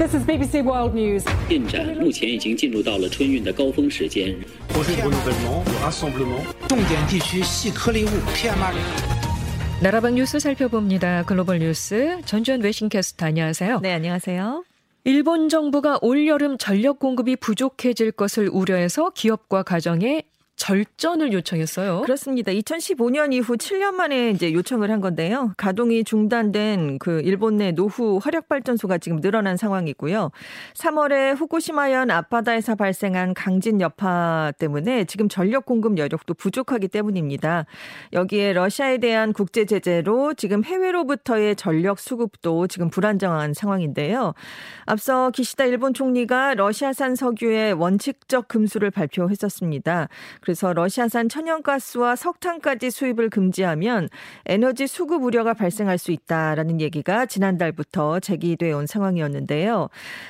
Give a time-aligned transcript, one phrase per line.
[0.00, 1.24] This is BBC World News.
[1.48, 4.36] 进展目前已经进入到了春运的高峰时间。
[4.68, 6.42] projet de renouvellement, de rassemblement.
[6.68, 9.16] 重点地区细颗粒物 PM2.5。
[9.82, 11.24] 나라방 뉴스 살펴봅니다.
[11.24, 13.80] 글로벌 뉴스 전주현 외신캐스터 안녕하세요.
[13.80, 14.64] 네, 안녕하세요.
[15.04, 20.22] 일본 정부가 올여름 전력 공급이 부족해질 것을 우려해서 기업과 가정에
[20.55, 22.01] 절전을 요청했어요.
[22.01, 22.51] 그렇습니다.
[22.51, 25.53] 2015년 이후 7년 만에 이제 요청을 한 건데요.
[25.57, 30.29] 가동이 중단된 그 일본 내 노후 화력 발전소가 지금 늘어난 상황이고요.
[30.75, 37.65] 3월에 후쿠시마현 앞바다에서 발생한 강진 여파 때문에 지금 전력 공급 여력도 부족하기 때문입니다.
[38.13, 44.35] 여기에 러시아에 대한 국제 제재로 지금 해외로부터의 전력 수급도 지금 불안정한 상황인데요.
[44.85, 50.07] 앞서 기시다 일본 총리가 러시아산 석유의 원칙적 금수를 발표했었습니다.
[50.51, 54.09] 그래서 러시아산 천연가스와 석탄까지 수입을 금지하면
[54.45, 59.87] 에너지 수급 우려가 발생할 수 있다라는 얘기가 지난달부터 제기돼 온 상황이었는데요.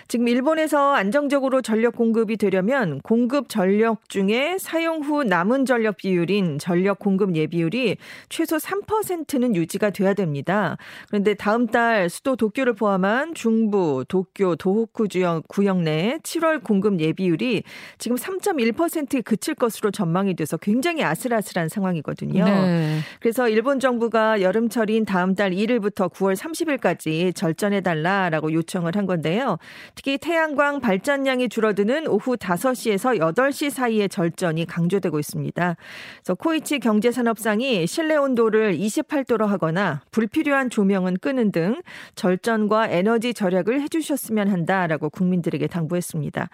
[0.08, 7.00] 지금 일본에서 안정적으로 전력 공급이 되려면 공급 전력 중에 사용 후 남은 전력 비율인 전력
[7.00, 7.98] 공급 예비율이
[8.30, 10.78] 최소 3%는 유지가 돼야 됩니다.
[11.08, 15.08] 그런데 다음 달 수도 도쿄를 포함한 중부, 도쿄, 도호쿠
[15.48, 17.64] 구역 내 7월 공급 예비율이
[17.98, 22.44] 지금 3.1%에 그칠 것으로 전망이 돼서 굉장히 아슬아슬한 상황이거든요.
[22.44, 23.00] 네.
[23.20, 29.60] 그래서 일본 정부가 여름철인 다음 달 1일부터 9월 30일까지 절전해 달라라고 요청을 한 건데요.
[29.94, 35.76] 특히 태양광 발전량이 줄어드는 오후 5시에서 8시 사이에 절전이 강조되고 있습니다.
[36.16, 41.80] 그래서 코이치 경제산업상이 실내 온도를 28도로 하거나 불필요한 조명은 끄는 등
[42.16, 46.50] 절전과 에너지 절약을 해주셨으면 한다라고 국민들에게 당부했습니다.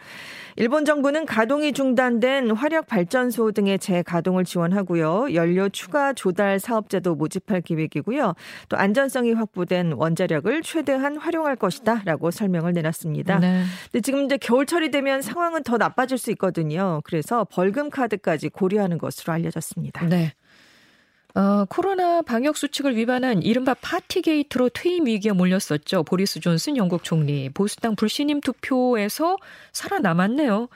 [0.57, 5.33] 일본 정부는 가동이 중단된 화력 발전소 등의 재가동을 지원하고요.
[5.33, 8.33] 연료 추가 조달 사업자도 모집할 계획이고요.
[8.69, 13.39] 또 안전성이 확보된 원자력을 최대한 활용할 것이다라고 설명을 내놨습니다.
[13.39, 13.63] 네.
[13.91, 17.01] 근데 지금 이제 겨울철이 되면 상황은 더 나빠질 수 있거든요.
[17.03, 20.05] 그래서 벌금 카드까지 고려하는 것으로 알려졌습니다.
[20.07, 20.33] 네.
[21.37, 26.01] 어, 코로나 방역 수칙을 위반한 이른바 파티게이트로 퇴임 위기에 몰렸었죠.
[26.03, 29.37] 보리스 존슨 영국 총리 보수당 불신임 투표에서
[29.71, 30.67] 살아남았네요.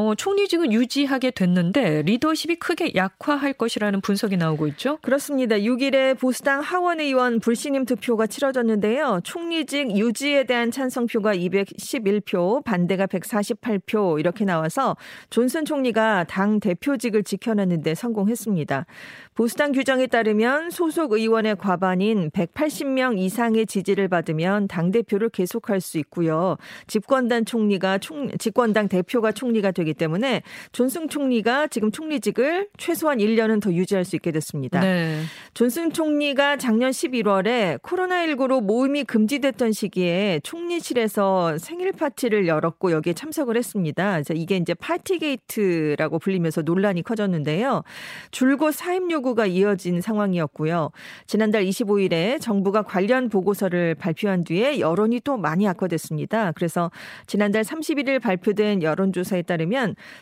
[0.00, 4.98] 어, 총리직은 유지하게 됐는데 리더십이 크게 약화할 것이라는 분석이 나오고 있죠.
[5.02, 5.56] 그렇습니다.
[5.56, 9.22] 6일에 보수당 하원 의원 불신임 투표가 치러졌는데요.
[9.24, 14.96] 총리직 유지에 대한 찬성표가 211표, 반대가 148표 이렇게 나와서
[15.30, 18.86] 존슨 총리가 당 대표직을 지켜냈는데 성공했습니다.
[19.34, 26.56] 보수당 규정에 따르면 소속 의원의 과반인 180명 이상의 지지를 받으면 당 대표를 계속할 수 있고요.
[26.86, 33.72] 집권당 총리가 총 집권당 대표가 총리가 되기 때문에 존슨 총리가 지금 총리직을 최소한 1년은 더
[33.72, 34.80] 유지할 수 있게 됐습니다.
[34.80, 35.22] 네.
[35.54, 44.12] 존슨 총리가 작년 11월에 코로나19로 모임이 금지됐던 시기에 총리실에서 생일 파티를 열었고 여기에 참석을 했습니다.
[44.12, 47.82] 그래서 이게 이제 파티게이트라고 불리면서 논란이 커졌는데요.
[48.30, 50.90] 줄곧 사임 요구가 이어진 상황이었고요.
[51.26, 56.52] 지난달 25일에 정부가 관련 보고서를 발표한 뒤에 여론이 또 많이 악화됐습니다.
[56.52, 56.90] 그래서
[57.26, 59.67] 지난달 31일 발표된 여론조사에 따르면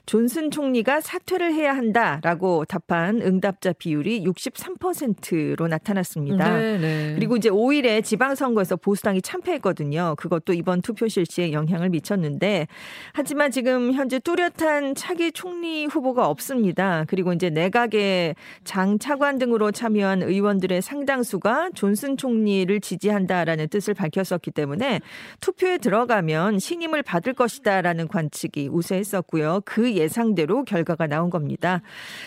[0.06, 6.58] 존슨 총리가 사퇴를 해야 한다라고 답한 응답자 비율이 63%로 나타났습니다.
[6.58, 7.12] 네, 네.
[7.14, 10.14] 그리고 이제 5일에 지방선거에서 보수당이 참패했거든요.
[10.16, 12.66] 그것도 이번 투표 실시에 영향을 미쳤는데
[13.12, 17.04] 하지만 지금 현재 뚜렷한 차기 총리 후보가 없습니다.
[17.08, 18.34] 그리고 이제 내각의
[18.64, 25.00] 장 차관 등으로 참여한 의원들의 상당수가 존슨 총리를 지지한다라는 뜻을 밝혔었기 때문에
[25.40, 29.60] 투표에 들어가면 신임을 받을 것이다라는 관측이 우세했었 고요.
[29.66, 31.82] 그 예상대로 결과가 나온 겁니다.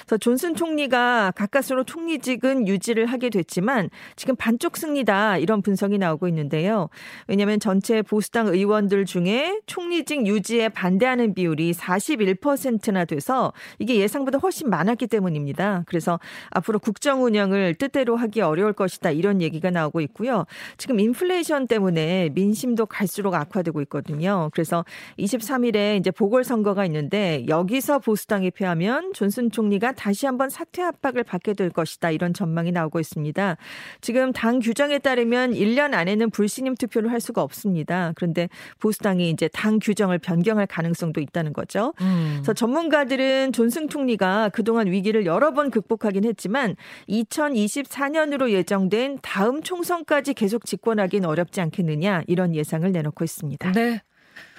[0.05, 6.89] 그래서 존슨 총리가 가까스로 총리직은 유지를 하게 됐지만 지금 반쪽 승리다 이런 분석이 나오고 있는데요.
[7.27, 15.07] 왜냐하면 전체 보수당 의원들 중에 총리직 유지에 반대하는 비율이 41%나 돼서 이게 예상보다 훨씬 많았기
[15.07, 15.83] 때문입니다.
[15.87, 16.19] 그래서
[16.51, 20.45] 앞으로 국정 운영을 뜻대로 하기 어려울 것이다 이런 얘기가 나오고 있고요.
[20.77, 24.49] 지금 인플레이션 때문에 민심도 갈수록 악화되고 있거든요.
[24.53, 24.85] 그래서
[25.17, 31.53] 23일에 이제 보궐선거가 있는 데 여기서 보수당이 패하면 존슨 총리가 다시 한번 사퇴 압박을 받게
[31.53, 33.55] 될 것이다 이런 전망이 나오고 있습니다.
[34.01, 38.11] 지금 당 규정에 따르면 1년 안에는 불신임 투표를 할 수가 없습니다.
[38.15, 38.49] 그런데
[38.79, 41.93] 보수당이 이제 당 규정을 변경할 가능성도 있다는 거죠.
[42.01, 42.31] 음.
[42.37, 46.75] 그래서 전문가들은 존슨 총리가 그동안 위기를 여러 번 극복하긴 했지만
[47.07, 53.71] 2024년으로 예정된 다음 총선까지 계속 집권하기는 어렵지 않겠느냐 이런 예상을 내놓고 있습니다.
[53.71, 54.01] 네.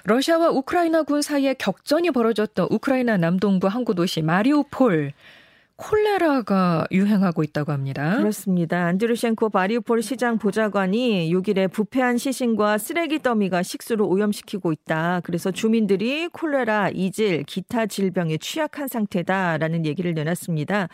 [0.03, 5.13] 러시아와 우크라이나 군 사이에 격전이 벌어졌던 우크라이나 남동부 항구 도시 마리우폴
[5.81, 8.17] 콜레라가 유행하고 있다고 합니다.
[8.17, 8.85] 그렇습니다.
[8.85, 15.21] 안드루셴코 마리우폴 시장 보좌관이 6일에 부패한 시신과 쓰레기 더미가 식수를 오염시키고 있다.
[15.23, 20.87] 그래서 주민들이 콜레라, 이질, 기타 질병에 취약한 상태다라는 얘기를 내놨습니다.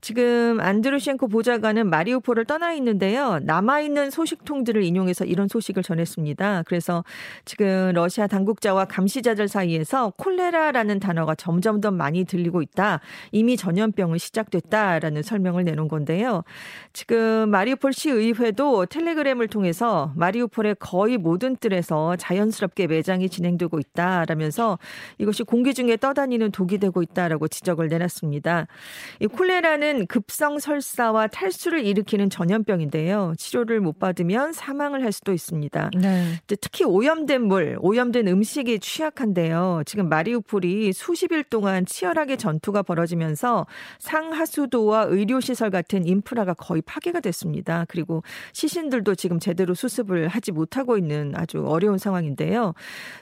[0.00, 3.40] 지금 안드루셴코 보좌관은 마리우폴을 떠나 있는데요.
[3.42, 6.62] 남아 있는 소식통들을 인용해서 이런 소식을 전했습니다.
[6.66, 7.02] 그래서
[7.44, 13.00] 지금 러시아 당국자와 감시자들 사이에서 콜레라라는 단어가 점점 더 많이 들리고 있다.
[13.32, 16.44] 이미 전염병을 시작됐다라는 설명을 내놓은 건데요.
[16.92, 24.78] 지금 마리우폴 시 의회도 텔레그램을 통해서 마리우폴의 거의 모든 뜰에서 자연스럽게 매장이 진행되고 있다라면서
[25.18, 28.66] 이것이 공기 중에 떠다니는 독이 되고 있다라고 지적을 내놨습니다.
[29.20, 33.34] 이 콜레라는 급성 설사와 탈수를 일으키는 전염병인데요.
[33.36, 35.90] 치료를 못 받으면 사망을 할 수도 있습니다.
[36.00, 36.32] 네.
[36.60, 39.82] 특히 오염된 물, 오염된 음식이 취약한데요.
[39.86, 43.66] 지금 마리우폴이 수십 일 동안 치열하게 전투가 벌어지면서
[44.18, 47.84] 상하수도와 의료시설 같은 인프라가 거의 파괴가 됐습니다.
[47.88, 48.22] 그리고
[48.52, 52.74] 시신들도 지금 제대로 수습을 하지 못하고 있는 아주 어려운 상황인데요.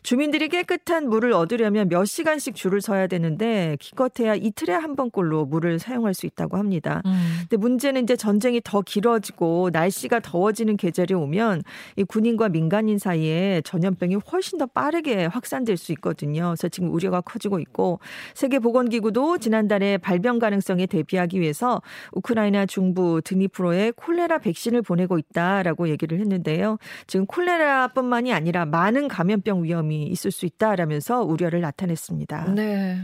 [0.02, 6.14] 주민들이 깨끗한 물을 얻으려면 몇 시간씩 줄을 서야 되는데 기껏해야 이틀에 한 번꼴로 물을 사용할
[6.14, 7.02] 수 있다고 합니다.
[7.04, 7.40] 음.
[7.40, 11.62] 근데 문제는 이제 전쟁이 더 길어지고 날씨가 더워지는 계절이 오면
[11.96, 16.54] 이 군인과 민간인 사이에 전염병이 훨씬 더 빠르게 확산될 수 있거든요.
[16.56, 18.00] 그래서 지금 우려가 커지고 있고
[18.34, 26.19] 세계보건기구도 지난달에 발병 가능성 에 대비하기 위해서 우크라이나 중부 드니프로에 콜레라 백신을 보내고 있다라고 얘기를
[26.21, 26.79] 했는데요.
[27.06, 32.55] 지금 콜레라뿐만이 아니라 많은 감염병 위험이 있을 수 있다라면서 우려를 나타냈습니다.
[32.55, 32.99] 네.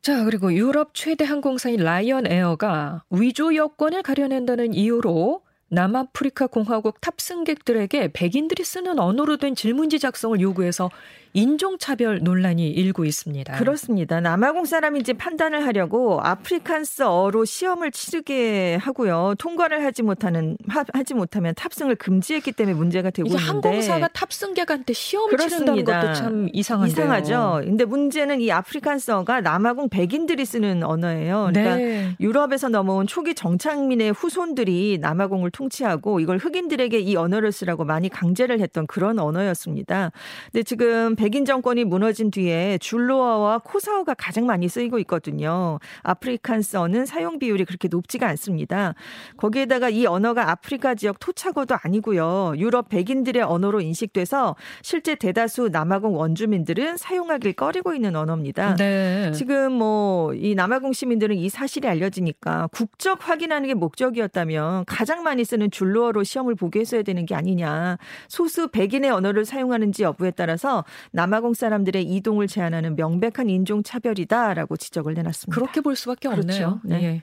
[0.00, 8.64] 자, 그리고 유럽 최대 항공사인 라이언 에어가 위조 여권을 가려낸다는 이유로 남아프리카 공화국 탑승객들에게 백인들이
[8.64, 10.90] 쓰는 언어로 된 질문지 작성을 요구해서
[11.32, 13.56] 인종차별 논란이 일고 있습니다.
[13.56, 14.20] 그렇습니다.
[14.20, 19.34] 남아공 사람인지 판단을 하려고 아프리칸스어로 시험을 치르게 하고요.
[19.38, 25.30] 통과를 하지 못하는 하 지 못하면 탑승을 금지했기 때문에 문제가 되고 있는데 항공사가 탑승객한테 시험을
[25.30, 25.72] 그렇습니다.
[25.72, 26.92] 치른다는 것도 참 이상한데요.
[26.92, 27.60] 이상하죠.
[27.64, 31.48] 근데 문제는 이 아프리칸스어가 남아공 백인들이 쓰는 언어예요.
[31.52, 32.16] 그러니까 네.
[32.20, 38.86] 유럽에서 넘어온 초기 정착민의 후손들이 남아공을 통치하고 이걸 흑인들에게 이 언어를 쓰라고 많이 강제를 했던
[38.86, 40.10] 그런 언어였습니다.
[40.50, 45.78] 근데 지금 백인 정권이 무너진 뒤에 줄루어와 코사어가 가장 많이 쓰이고 있거든요.
[46.02, 48.94] 아프리칸스어는 사용 비율이 그렇게 높지가 않습니다.
[49.36, 52.54] 거기에다가 이 언어가 아프리카 지역 토착어도 아니고요.
[52.56, 58.76] 유럽 백인들의 언어로 인식돼서 실제 대다수 남아공 원주민들은 사용하길 꺼리고 있는 언어입니다.
[58.76, 59.32] 네.
[59.32, 65.70] 지금 뭐 이 남아공 시민들은 이 사실이 알려지니까 국적 확인하는 게 목적이었다면 가장 많이 쓰는
[65.70, 67.98] 줄루어로 시험을 보게 했어야 되는 게 아니냐.
[68.28, 75.54] 소수 백인의 언어를 사용하는지 여부에 따라서 남아공 사람들의 이동을 제한하는 명백한 인종 차별이다라고 지적을 내놨습니다.
[75.54, 76.46] 그렇게 볼 수밖에 그렇죠.
[76.46, 76.80] 없네요.
[76.84, 76.98] 네.
[77.00, 77.22] 네.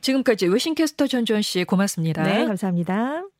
[0.00, 2.22] 지금까지 외신캐스터 전주현 씨 고맙습니다.
[2.22, 3.33] 네, 감사합니다.